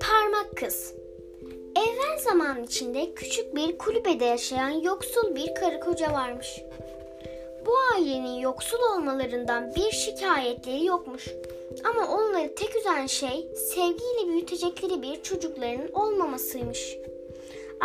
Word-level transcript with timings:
Parmak 0.00 0.56
Kız 0.56 0.94
Evvel 1.76 2.18
zaman 2.24 2.64
içinde 2.64 3.14
küçük 3.14 3.56
bir 3.56 3.78
kulübede 3.78 4.24
yaşayan 4.24 4.70
yoksul 4.70 5.34
bir 5.34 5.54
karı 5.54 5.80
koca 5.80 6.12
varmış. 6.12 6.62
Bu 7.66 7.70
ailenin 7.94 8.40
yoksul 8.40 8.78
olmalarından 8.94 9.74
bir 9.74 9.90
şikayetleri 9.90 10.84
yokmuş. 10.84 11.28
Ama 11.84 12.14
onları 12.14 12.54
tek 12.54 12.76
üzen 12.76 13.06
şey 13.06 13.48
sevgiyle 13.54 14.28
büyütecekleri 14.28 15.02
bir 15.02 15.22
çocuklarının 15.22 15.92
olmamasıymış. 15.92 16.96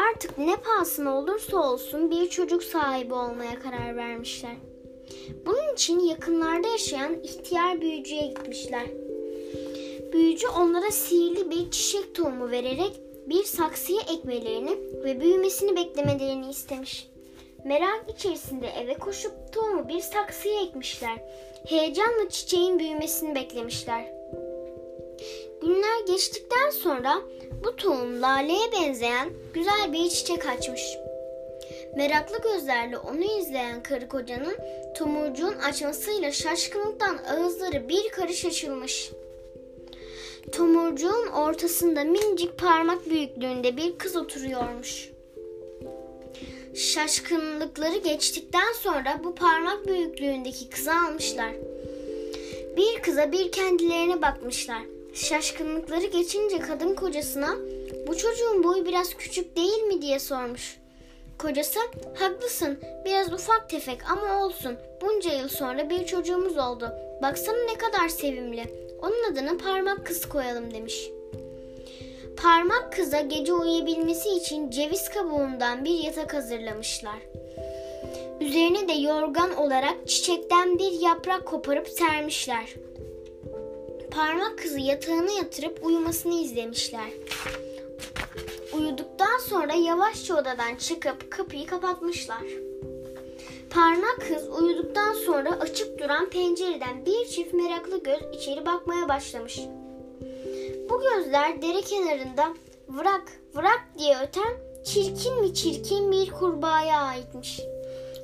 Artık 0.09 0.37
ne 0.37 0.55
pahasına 0.55 1.17
olursa 1.17 1.57
olsun 1.57 2.11
bir 2.11 2.29
çocuk 2.29 2.63
sahibi 2.63 3.13
olmaya 3.13 3.59
karar 3.59 3.95
vermişler. 3.95 4.55
Bunun 5.45 5.73
için 5.73 5.99
yakınlarda 5.99 6.67
yaşayan 6.67 7.23
ihtiyar 7.23 7.81
büyücüye 7.81 8.27
gitmişler. 8.27 8.85
Büyücü 10.13 10.47
onlara 10.47 10.91
sihirli 10.91 11.51
bir 11.51 11.71
çiçek 11.71 12.15
tohumu 12.15 12.51
vererek 12.51 13.01
bir 13.25 13.43
saksıya 13.43 14.01
ekmelerini 14.13 14.77
ve 15.03 15.21
büyümesini 15.21 15.75
beklemelerini 15.75 16.49
istemiş. 16.49 17.09
Merak 17.65 18.05
içerisinde 18.17 18.67
eve 18.67 18.93
koşup 18.93 19.53
tohumu 19.53 19.89
bir 19.89 19.99
saksıya 19.99 20.61
ekmişler. 20.61 21.17
Heyecanla 21.67 22.29
çiçeğin 22.29 22.79
büyümesini 22.79 23.35
beklemişler. 23.35 24.05
Günler 25.61 26.05
geçtikten 26.07 26.69
sonra 26.69 27.21
bu 27.65 27.75
tohum 27.75 28.21
laleye 28.21 28.71
benzeyen 28.71 29.29
güzel 29.53 29.93
bir 29.93 30.09
çiçek 30.09 30.47
açmış. 30.47 30.81
Meraklı 31.97 32.41
gözlerle 32.41 32.97
onu 32.97 33.23
izleyen 33.39 33.83
karı 33.83 34.07
kocanın 34.07 34.55
tomurcuğun 34.97 35.55
açmasıyla 35.57 36.31
şaşkınlıktan 36.31 37.17
ağızları 37.17 37.89
bir 37.89 38.09
karış 38.09 38.45
açılmış. 38.45 39.11
Tomurcuğun 40.51 41.27
ortasında 41.27 42.03
minicik 42.03 42.57
parmak 42.57 43.09
büyüklüğünde 43.09 43.77
bir 43.77 43.97
kız 43.97 44.15
oturuyormuş. 44.15 45.09
Şaşkınlıkları 46.75 47.97
geçtikten 47.97 48.73
sonra 48.73 49.21
bu 49.23 49.35
parmak 49.35 49.87
büyüklüğündeki 49.87 50.69
kızı 50.69 50.91
almışlar. 50.93 51.51
Bir 52.77 53.01
kıza 53.01 53.31
bir 53.31 53.51
kendilerine 53.51 54.21
bakmışlar. 54.21 54.81
Şaşkınlıkları 55.13 56.05
geçince 56.05 56.59
kadın 56.59 56.95
kocasına 56.95 57.55
bu 58.07 58.17
çocuğun 58.17 58.63
boyu 58.63 58.85
biraz 58.85 59.13
küçük 59.13 59.55
değil 59.55 59.83
mi 59.83 60.01
diye 60.01 60.19
sormuş. 60.19 60.77
Kocası 61.39 61.79
haklısın 62.19 62.79
biraz 63.05 63.33
ufak 63.33 63.69
tefek 63.69 64.11
ama 64.11 64.45
olsun 64.45 64.77
bunca 65.01 65.33
yıl 65.33 65.47
sonra 65.47 65.89
bir 65.89 66.05
çocuğumuz 66.05 66.57
oldu. 66.57 66.91
Baksana 67.21 67.57
ne 67.71 67.77
kadar 67.77 68.09
sevimli. 68.09 68.63
Onun 69.01 69.31
adını 69.31 69.57
parmak 69.57 70.05
kız 70.05 70.29
koyalım 70.29 70.73
demiş. 70.73 71.09
Parmak 72.37 72.93
kıza 72.93 73.19
gece 73.21 73.53
uyuyabilmesi 73.53 74.29
için 74.29 74.69
ceviz 74.69 75.09
kabuğundan 75.09 75.85
bir 75.85 76.03
yatak 76.03 76.33
hazırlamışlar. 76.33 77.19
Üzerine 78.41 78.87
de 78.87 78.93
yorgan 78.93 79.57
olarak 79.57 80.07
çiçekten 80.07 80.79
bir 80.79 80.91
yaprak 80.91 81.45
koparıp 81.45 81.89
sermişler. 81.89 82.73
Parmak 84.11 84.59
kızı 84.59 84.79
yatağına 84.79 85.31
yatırıp 85.31 85.85
uyumasını 85.85 86.33
izlemişler. 86.33 87.09
Uyuduktan 88.79 89.37
sonra 89.37 89.73
yavaşça 89.73 90.33
odadan 90.41 90.75
çıkıp 90.75 91.31
kapıyı 91.31 91.65
kapatmışlar. 91.65 92.43
Parmak 93.69 94.21
kız 94.27 94.49
uyuduktan 94.61 95.13
sonra 95.13 95.49
açık 95.49 95.99
duran 95.99 96.29
pencereden 96.29 97.05
bir 97.05 97.25
çift 97.25 97.53
meraklı 97.53 98.03
göz 98.03 98.21
içeri 98.33 98.65
bakmaya 98.65 99.09
başlamış. 99.09 99.59
Bu 100.89 101.01
gözler 101.01 101.61
dere 101.61 101.81
kenarında 101.81 102.53
vırak 102.89 103.23
vırak 103.55 103.81
diye 103.97 104.15
öten 104.27 104.57
çirkin 104.85 105.41
mi 105.41 105.53
çirkin 105.53 106.11
bir 106.11 106.31
kurbağaya 106.31 107.01
aitmiş. 107.01 107.61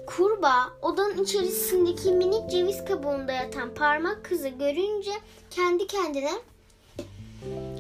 Kurbağa 0.08 0.70
odanın 0.82 1.24
içerisindeki 1.24 2.12
minik 2.12 2.52
ceviz 2.52 2.86
kabuğunda 2.86 3.32
yatan 3.32 3.74
parmak 3.74 4.26
kızı 4.26 4.50
görünce 4.50 5.12
kendi 5.50 5.88
kendine 5.88 6.32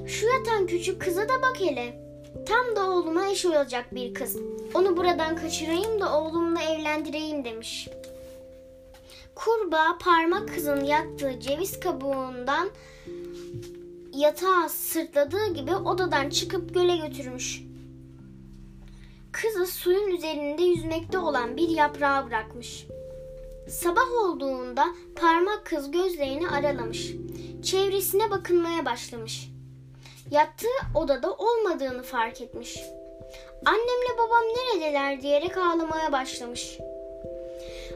şu 0.07 0.27
yatan 0.27 0.67
küçük 0.67 1.01
kıza 1.01 1.29
da 1.29 1.41
bak 1.41 1.59
hele. 1.59 2.02
Tam 2.45 2.75
da 2.75 2.89
oğluma 2.89 3.27
eş 3.27 3.45
olacak 3.45 3.95
bir 3.95 4.13
kız. 4.13 4.37
Onu 4.73 4.97
buradan 4.97 5.35
kaçırayım 5.35 6.01
da 6.01 6.19
oğlumla 6.19 6.61
evlendireyim 6.61 7.45
demiş. 7.45 7.89
Kurbağa 9.35 9.97
parmak 9.99 10.53
kızın 10.53 10.83
yattığı 10.83 11.39
ceviz 11.39 11.79
kabuğundan 11.79 12.69
yatağa 14.13 14.69
sırtladığı 14.69 15.53
gibi 15.53 15.75
odadan 15.75 16.29
çıkıp 16.29 16.73
göle 16.73 16.97
götürmüş. 16.97 17.63
Kızı 19.31 19.65
suyun 19.65 20.07
üzerinde 20.07 20.63
yüzmekte 20.63 21.17
olan 21.17 21.57
bir 21.57 21.69
yaprağa 21.69 22.27
bırakmış. 22.27 22.87
Sabah 23.69 24.11
olduğunda 24.23 24.85
parmak 25.15 25.65
kız 25.65 25.91
gözlerini 25.91 26.49
aralamış. 26.49 27.11
Çevresine 27.63 28.31
bakınmaya 28.31 28.85
başlamış. 28.85 29.52
Yattığı 30.31 30.97
odada 30.99 31.33
olmadığını 31.33 32.03
fark 32.03 32.41
etmiş. 32.41 32.79
Annemle 33.65 34.17
babam 34.17 34.43
neredeler 34.43 35.21
diyerek 35.21 35.57
ağlamaya 35.57 36.11
başlamış. 36.11 36.77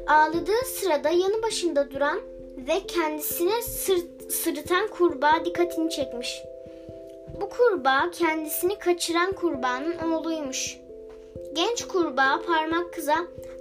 Ağladığı 0.08 0.66
sırada 0.66 1.10
yanı 1.10 1.44
başında 1.44 1.92
duran 1.92 2.22
ve 2.58 2.88
kendisine 2.88 3.62
sırt, 3.62 4.34
sırıtan 4.34 4.88
kurbağa 4.88 5.46
dikkatini 5.46 5.90
çekmiş. 5.90 6.42
Bu 7.42 7.50
kurbağa 7.50 8.12
kendisini 8.12 8.80
kaçıran 8.80 9.32
kurbağanın 9.32 10.12
oğluymuş. 10.12 10.78
Genç 11.54 11.88
kurbağa 11.88 12.42
parmak 12.48 12.94
kıza 12.94 13.18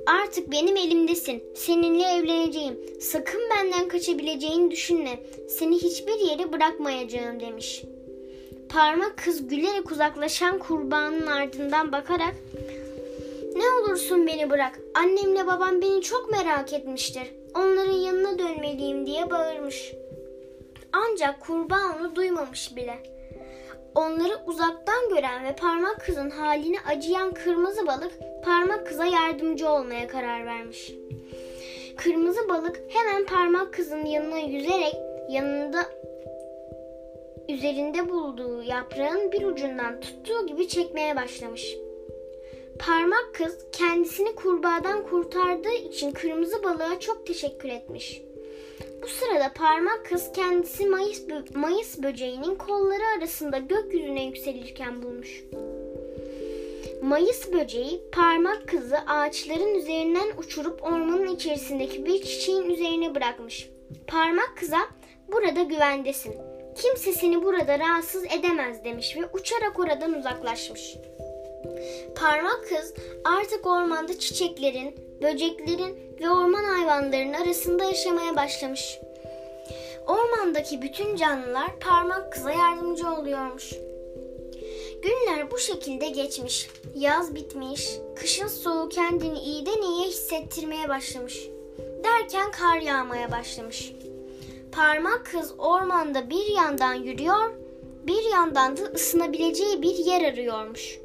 artık 0.06 0.50
benim 0.50 0.76
elimdesin. 0.76 1.44
Seninle 1.54 2.04
evleneceğim. 2.04 2.80
Sakın 3.00 3.40
benden 3.50 3.88
kaçabileceğini 3.88 4.70
düşünme. 4.70 5.18
Seni 5.48 5.76
hiçbir 5.76 6.18
yere 6.18 6.52
bırakmayacağım 6.52 7.40
demiş. 7.40 7.84
Parmak 8.76 9.18
kız 9.18 9.48
gülerek 9.48 9.90
uzaklaşan 9.90 10.58
kurbağanın 10.58 11.26
ardından 11.26 11.92
bakarak 11.92 12.34
ne 13.56 13.70
olursun 13.70 14.26
beni 14.26 14.50
bırak. 14.50 14.78
Annemle 14.94 15.46
babam 15.46 15.82
beni 15.82 16.02
çok 16.02 16.30
merak 16.30 16.72
etmiştir. 16.72 17.34
Onların 17.54 17.92
yanına 17.92 18.38
dönmeliyim 18.38 19.06
diye 19.06 19.30
bağırmış. 19.30 19.92
Ancak 20.92 21.40
kurbağa 21.40 21.96
onu 22.00 22.16
duymamış 22.16 22.76
bile. 22.76 22.94
Onları 23.94 24.38
uzaktan 24.46 25.08
gören 25.08 25.44
ve 25.44 25.56
parmak 25.56 26.00
kızın 26.00 26.30
haline 26.30 26.76
acıyan 26.88 27.34
kırmızı 27.34 27.86
balık 27.86 28.12
parmak 28.44 28.86
kıza 28.86 29.04
yardımcı 29.04 29.68
olmaya 29.68 30.08
karar 30.08 30.46
vermiş. 30.46 30.92
Kırmızı 31.96 32.48
balık 32.48 32.80
hemen 32.88 33.26
parmak 33.26 33.74
kızın 33.74 34.04
yanına 34.04 34.38
yüzerek 34.38 34.94
yanında 35.30 35.86
üzerinde 37.48 38.08
bulduğu 38.08 38.62
yaprağın 38.62 39.32
bir 39.32 39.42
ucundan 39.42 40.00
tuttuğu 40.00 40.46
gibi 40.46 40.68
çekmeye 40.68 41.16
başlamış. 41.16 41.76
Parmak 42.78 43.30
kız 43.34 43.58
kendisini 43.72 44.34
kurbağadan 44.34 45.06
kurtardığı 45.06 45.74
için 45.74 46.10
kırmızı 46.10 46.64
balığa 46.64 47.00
çok 47.00 47.26
teşekkür 47.26 47.68
etmiş. 47.68 48.22
Bu 49.02 49.08
sırada 49.08 49.52
parmak 49.52 50.06
kız 50.06 50.32
kendisi 50.32 50.86
Mayıs, 50.86 51.28
bö- 51.28 51.58
Mayıs 51.58 52.02
böceğinin 52.02 52.54
kolları 52.54 53.02
arasında 53.18 53.58
gökyüzüne 53.58 54.24
yükselirken 54.24 55.02
bulmuş. 55.02 55.44
Mayıs 57.02 57.52
böceği 57.52 58.02
parmak 58.12 58.68
kızı 58.68 58.96
ağaçların 59.06 59.74
üzerinden 59.74 60.28
uçurup 60.38 60.82
ormanın 60.82 61.34
içerisindeki 61.34 62.06
bir 62.06 62.22
çiçeğin 62.22 62.70
üzerine 62.70 63.14
bırakmış. 63.14 63.70
Parmak 64.06 64.56
kıza 64.56 64.80
burada 65.32 65.62
güvendesin. 65.62 66.34
Kimse 66.76 67.12
seni 67.12 67.42
burada 67.42 67.78
rahatsız 67.78 68.24
edemez 68.24 68.84
demiş 68.84 69.16
ve 69.16 69.26
uçarak 69.32 69.78
oradan 69.78 70.12
uzaklaşmış. 70.12 70.96
Parmak 72.16 72.68
kız 72.68 72.94
artık 73.24 73.66
ormanda 73.66 74.18
çiçeklerin, 74.18 74.94
böceklerin 75.22 76.16
ve 76.20 76.30
orman 76.30 76.64
hayvanlarının 76.64 77.32
arasında 77.32 77.84
yaşamaya 77.84 78.36
başlamış. 78.36 78.98
Ormandaki 80.06 80.82
bütün 80.82 81.16
canlılar 81.16 81.78
parmak 81.80 82.32
kıza 82.32 82.50
yardımcı 82.50 83.10
oluyormuş. 83.10 83.72
Günler 85.02 85.50
bu 85.50 85.58
şekilde 85.58 86.08
geçmiş. 86.08 86.68
Yaz 86.94 87.34
bitmiş. 87.34 87.90
Kışın 88.16 88.48
soğuğu 88.48 88.88
kendini 88.88 89.38
iyiden 89.38 89.82
iyiye 89.82 90.08
hissettirmeye 90.08 90.88
başlamış. 90.88 91.48
Derken 92.04 92.50
kar 92.50 92.80
yağmaya 92.80 93.32
başlamış. 93.32 93.92
Parmak 94.76 95.26
kız 95.26 95.54
ormanda 95.58 96.30
bir 96.30 96.46
yandan 96.46 96.94
yürüyor, 96.94 97.50
bir 98.06 98.32
yandan 98.32 98.76
da 98.76 98.82
ısınabileceği 98.82 99.82
bir 99.82 99.94
yer 99.94 100.32
arıyormuş. 100.32 100.98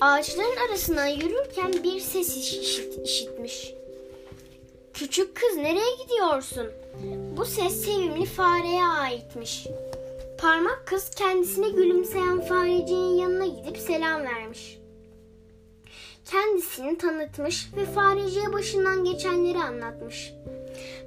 Ağaçların 0.00 0.68
arasından 0.68 1.06
yürürken 1.06 1.72
bir 1.84 2.00
ses 2.00 2.36
işit, 2.36 2.98
işitmiş. 3.04 3.74
Küçük 4.94 5.34
kız 5.34 5.56
nereye 5.56 5.96
gidiyorsun? 6.02 6.66
Bu 7.36 7.44
ses 7.44 7.84
sevimli 7.84 8.24
fareye 8.24 8.84
aitmiş. 8.84 9.66
Parmak 10.38 10.82
kız 10.86 11.10
kendisine 11.10 11.68
gülümseyen 11.68 12.40
fareciğin 12.40 13.18
yanına 13.18 13.46
gidip 13.46 13.78
selam 13.78 14.22
vermiş. 14.22 14.78
Kendisini 16.24 16.98
tanıtmış 16.98 17.68
ve 17.76 17.84
fareciye 17.84 18.52
başından 18.52 19.04
geçenleri 19.04 19.58
anlatmış. 19.58 20.32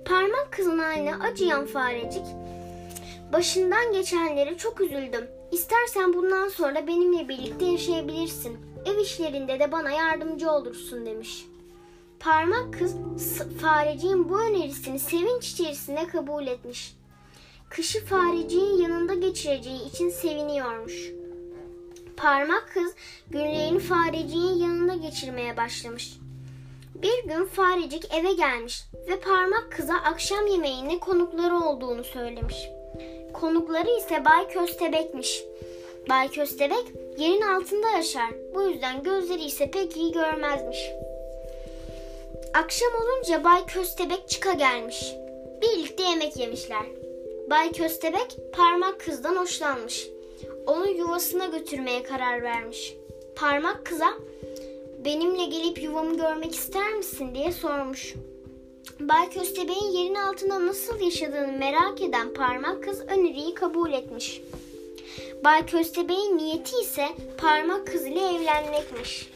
Parmak 0.06 0.52
kızın 0.52 0.80
haline 0.80 1.16
acıyan 1.16 1.66
farecik, 1.66 2.26
başından 3.34 3.94
geçenlere 3.94 4.58
çok 4.58 4.82
üzüldüm. 4.82 5.28
İstersen 5.52 6.14
bundan 6.14 6.48
sonra 6.48 6.88
benimle 6.88 7.30
birlikte 7.30 7.66
yaşayabilirsin. 7.66 8.58
Ev 8.86 8.98
işlerinde 8.98 9.60
de 9.60 9.72
bana 9.72 9.92
yardımcı 9.92 10.52
olursun 10.52 11.06
demiş. 11.06 11.46
Parmak 12.20 12.74
kız 12.74 12.96
fareciğin 13.62 14.30
bu 14.30 14.40
önerisini 14.42 15.00
sevinç 15.00 15.50
içerisinde 15.52 16.08
kabul 16.08 16.48
etmiş. 16.48 16.96
Kışı 17.70 18.06
fareciğin 18.06 18.82
yanında 18.82 19.14
geçireceği 19.14 19.90
için 19.90 20.10
seviniyormuş. 20.10 21.12
Parmak 22.18 22.70
kız 22.74 22.94
günlerini 23.30 23.80
fareciğin 23.80 24.54
yanında 24.54 24.96
geçirmeye 24.96 25.58
başlamış. 25.58 26.18
Bir 27.04 27.24
gün 27.30 27.46
farecik 27.46 28.14
eve 28.14 28.34
gelmiş 28.34 28.84
ve 29.08 29.20
parmak 29.20 29.72
kıza 29.72 29.94
akşam 29.94 30.48
yemeğinde 30.48 31.00
konukları 31.00 31.58
olduğunu 31.58 32.04
söylemiş. 32.04 32.70
Konukları 33.34 33.90
ise 33.90 34.26
Bay 34.26 34.48
Köstebek'miş. 34.48 35.44
Bay 36.10 36.32
Köstebek 36.32 36.86
yerin 37.18 37.42
altında 37.42 37.90
yaşar. 37.90 38.30
Bu 38.56 38.62
yüzden 38.62 39.04
gözleri 39.04 39.44
ise 39.44 39.72
pek 39.72 39.98
iyi 39.98 40.12
görmezmiş. 40.12 40.78
Akşam 42.54 42.90
olunca 43.04 43.44
Bay 43.44 43.66
Köstebek 43.66 44.30
çıka 44.30 44.54
gelmiş. 44.54 45.14
Birlikte 45.62 46.04
yemek 46.04 46.38
yemişler. 46.38 46.86
Bay 47.50 47.72
Köstebek 47.72 48.38
parmak 48.54 49.00
kızdan 49.00 49.36
hoşlanmış. 49.36 50.08
Onu 50.68 50.88
yuvasına 50.88 51.46
götürmeye 51.46 52.04
karar 52.04 52.44
vermiş. 52.44 52.96
Parmak 53.36 53.86
kıza 53.86 54.14
benimle 55.06 55.46
gelip 55.46 55.84
yuvamı 55.84 56.18
görmek 56.18 56.56
ister 56.56 56.94
misin 56.94 57.36
diye 57.36 57.52
sormuş. 57.52 58.14
Bay 59.00 59.30
Köstebek'in 59.30 59.92
yerin 59.92 60.16
altında 60.16 60.68
nasıl 60.68 61.00
yaşadığını 61.00 61.52
merak 61.58 62.02
eden 62.02 62.34
parmak 62.34 62.84
kız 62.84 63.02
öneriyi 63.02 63.54
kabul 63.54 63.94
etmiş. 63.94 64.42
Bay 65.44 65.66
Köstebek'in 65.66 66.38
niyeti 66.38 66.76
ise 66.82 67.08
parmak 67.38 67.88
kız 67.88 68.06
ile 68.06 68.20
evlenmekmiş. 68.20 69.30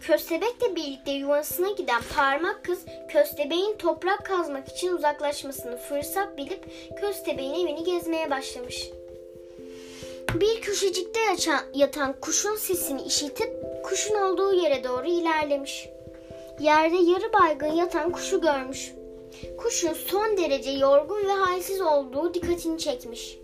Köstebekle 0.00 0.76
birlikte 0.76 1.10
yuvasına 1.10 1.70
giden 1.70 2.02
parmak 2.16 2.64
kız 2.64 2.84
köstebeğin 3.08 3.76
toprak 3.76 4.26
kazmak 4.26 4.68
için 4.68 4.92
uzaklaşmasını 4.92 5.76
fırsat 5.76 6.38
bilip 6.38 6.64
köstebeğin 7.00 7.54
evini 7.54 7.84
gezmeye 7.84 8.30
başlamış. 8.30 8.90
Bir 10.34 10.60
köşecikte 10.60 11.20
yatan 11.74 12.14
kuşun 12.20 12.56
sesini 12.56 13.02
işitip 13.02 13.50
kuşun 13.84 14.14
olduğu 14.14 14.54
yere 14.54 14.84
doğru 14.84 15.06
ilerlemiş. 15.06 15.88
Yerde 16.60 16.96
yarı 16.96 17.32
baygın 17.32 17.72
yatan 17.72 18.12
kuşu 18.12 18.40
görmüş. 18.40 18.92
Kuşun 19.58 19.92
son 19.92 20.36
derece 20.36 20.70
yorgun 20.70 21.28
ve 21.28 21.32
halsiz 21.32 21.80
olduğu 21.80 22.34
dikkatini 22.34 22.78
çekmiş. 22.78 23.38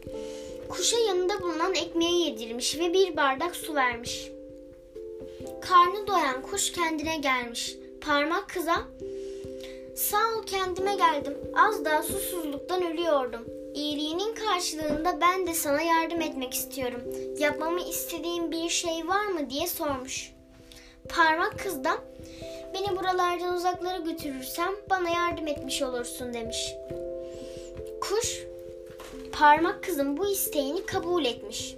Kuşa 0.69 0.99
yanında 0.99 1.43
bulunan 1.43 1.75
ekmeği 1.75 2.31
yedirmiş 2.31 2.79
ve 2.79 2.93
bir 2.93 3.17
bardak 3.17 3.57
su 3.57 3.75
vermiş. 3.75 4.31
Karnı 5.61 6.07
doyan 6.07 6.43
kuş 6.43 6.73
kendine 6.73 7.17
gelmiş. 7.17 7.77
Parmak 8.01 8.49
kıza 8.49 8.85
Sağ 9.97 10.39
ol 10.39 10.47
kendime 10.47 10.95
geldim. 10.95 11.35
Az 11.55 11.85
daha 11.85 12.03
susuzluktan 12.03 12.93
ölüyordum. 12.93 13.58
İyiliğinin 13.79 14.35
karşılığında 14.35 15.21
ben 15.21 15.47
de 15.47 15.55
sana 15.55 15.83
yardım 15.83 16.21
etmek 16.21 16.55
istiyorum. 16.55 17.01
Yapmamı 17.39 17.81
istediğin 17.81 18.51
bir 18.53 18.69
şey 18.69 19.09
var 19.09 19.27
mı 19.27 19.51
diye 19.51 19.67
sormuş. 19.67 20.33
Parmak 21.09 21.59
kız 21.59 21.85
da 21.85 21.91
beni 22.75 22.97
buralardan 22.97 23.55
uzaklara 23.55 23.99
götürürsem 23.99 24.69
bana 24.91 25.09
yardım 25.09 25.47
etmiş 25.47 25.83
olursun 25.83 26.35
demiş. 26.35 26.75
Kuş 28.01 28.43
parmak 29.33 29.85
kızın 29.85 30.17
bu 30.17 30.27
isteğini 30.27 30.87
kabul 30.87 31.25
etmiş. 31.25 31.77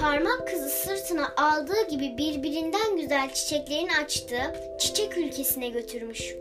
Parmak 0.00 0.48
kızı 0.48 0.68
sırtına 0.68 1.32
aldığı 1.36 1.88
gibi 1.88 2.18
birbirinden 2.18 2.96
güzel 2.96 3.34
çiçeklerin 3.34 3.88
açtığı 4.04 4.76
çiçek 4.80 5.18
ülkesine 5.18 5.68
götürmüş. 5.68 6.34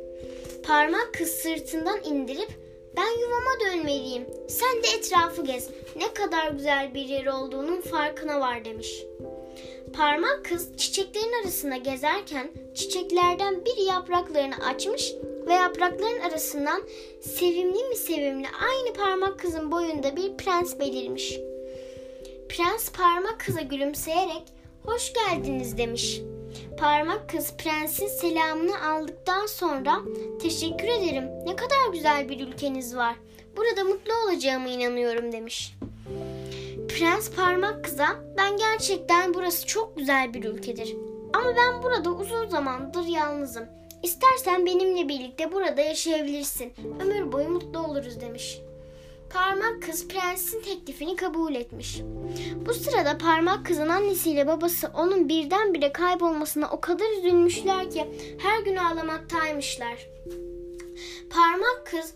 Parmak 0.63 1.13
kız 1.13 1.29
sırtından 1.29 1.99
indirip 2.03 2.68
ben 2.97 3.19
yuvama 3.21 3.59
dönmeliyim. 3.65 4.25
Sen 4.47 4.83
de 4.83 4.87
etrafı 4.97 5.45
gez. 5.45 5.69
Ne 5.95 6.13
kadar 6.13 6.51
güzel 6.51 6.93
bir 6.93 7.05
yer 7.05 7.25
olduğunun 7.25 7.81
farkına 7.81 8.39
var 8.39 8.65
demiş. 8.65 9.03
Parmak 9.93 10.45
kız 10.45 10.77
çiçeklerin 10.77 11.43
arasında 11.43 11.77
gezerken 11.77 12.51
çiçeklerden 12.75 13.65
bir 13.65 13.85
yapraklarını 13.85 14.65
açmış 14.65 15.13
ve 15.47 15.53
yaprakların 15.53 16.19
arasından 16.19 16.83
sevimli 17.21 17.83
mi 17.83 17.95
sevimli 17.95 18.47
aynı 18.47 18.93
parmak 18.93 19.39
kızın 19.39 19.71
boyunda 19.71 20.15
bir 20.15 20.37
prens 20.37 20.79
belirmiş. 20.79 21.39
Prens 22.49 22.91
parmak 22.91 23.39
kıza 23.39 23.61
gülümseyerek 23.61 24.43
hoş 24.85 25.13
geldiniz 25.13 25.77
demiş. 25.77 26.21
Parmak 26.77 27.29
kız 27.29 27.57
prensin 27.57 28.07
selamını 28.07 28.89
aldıktan 28.89 29.45
sonra 29.45 30.01
teşekkür 30.41 30.87
ederim 30.87 31.23
ne 31.45 31.55
kadar 31.55 31.93
güzel 31.93 32.29
bir 32.29 32.47
ülkeniz 32.47 32.95
var. 32.95 33.15
Burada 33.57 33.83
mutlu 33.83 34.13
olacağıma 34.25 34.67
inanıyorum 34.67 35.31
demiş. 35.31 35.75
Prens 36.89 37.31
parmak 37.31 37.83
kıza 37.83 38.07
ben 38.37 38.57
gerçekten 38.57 39.33
burası 39.33 39.67
çok 39.67 39.97
güzel 39.97 40.33
bir 40.33 40.43
ülkedir. 40.43 40.95
Ama 41.33 41.55
ben 41.55 41.83
burada 41.83 42.11
uzun 42.11 42.47
zamandır 42.47 43.05
yalnızım. 43.07 43.65
İstersen 44.03 44.65
benimle 44.65 45.07
birlikte 45.07 45.51
burada 45.51 45.81
yaşayabilirsin. 45.81 46.73
Ömür 46.99 47.31
boyu 47.31 47.49
mutlu 47.49 47.79
oluruz 47.79 48.21
demiş. 48.21 48.61
Parmak 49.33 49.83
kız 49.83 50.07
prensin 50.07 50.61
teklifini 50.61 51.15
kabul 51.15 51.55
etmiş. 51.55 52.01
Bu 52.65 52.73
sırada 52.73 53.17
parmak 53.17 53.65
kızın 53.65 53.89
annesiyle 53.89 54.47
babası 54.47 54.91
onun 54.97 55.29
birdenbire 55.29 55.91
kaybolmasına 55.91 56.69
o 56.71 56.81
kadar 56.81 57.17
üzülmüşler 57.17 57.91
ki 57.91 58.05
her 58.41 58.59
gün 58.59 58.75
ağlamaktaymışlar. 58.75 60.07
Parmak 61.29 61.83
kız 61.85 62.13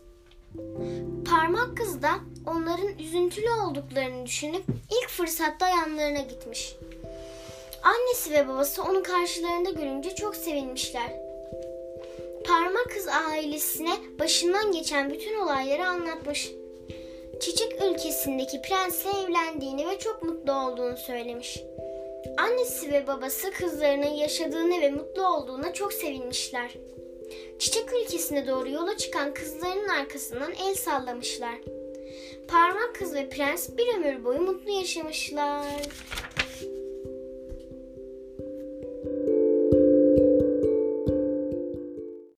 Parmak 1.29 1.77
kız 1.77 2.01
da 2.01 2.09
onların 2.47 2.99
üzüntülü 2.99 3.49
olduklarını 3.49 4.25
düşünüp 4.25 4.63
ilk 4.67 5.09
fırsatta 5.09 5.67
yanlarına 5.67 6.21
gitmiş. 6.21 6.75
Annesi 7.83 8.31
ve 8.31 8.47
babası 8.47 8.83
onu 8.83 9.03
karşılarında 9.03 9.69
görünce 9.69 10.15
çok 10.15 10.35
sevinmişler. 10.35 11.11
Parmak 12.47 12.91
kız 12.95 13.07
ailesine 13.07 13.97
başından 14.19 14.71
geçen 14.71 15.09
bütün 15.09 15.39
olayları 15.39 15.87
anlatmış. 15.87 16.51
Çiçek 17.45 17.81
ülkesindeki 17.81 18.61
prensle 18.61 19.09
evlendiğini 19.09 19.87
ve 19.87 19.99
çok 19.99 20.23
mutlu 20.23 20.53
olduğunu 20.53 20.97
söylemiş. 20.97 21.63
Annesi 22.37 22.91
ve 22.91 23.07
babası 23.07 23.51
kızlarının 23.51 24.13
yaşadığını 24.13 24.81
ve 24.81 24.89
mutlu 24.89 25.27
olduğuna 25.27 25.73
çok 25.73 25.93
sevinmişler. 25.93 26.71
Çiçek 27.59 27.89
ülkesine 27.93 28.47
doğru 28.47 28.69
yola 28.69 28.97
çıkan 28.97 29.33
kızlarının 29.33 29.87
arkasından 29.87 30.51
el 30.67 30.75
sallamışlar. 30.75 31.55
Parmak 32.47 32.95
kız 32.95 33.13
ve 33.13 33.29
prens 33.29 33.69
bir 33.77 33.95
ömür 33.95 34.23
boyu 34.25 34.41
mutlu 34.41 34.71
yaşamışlar. 34.71 35.65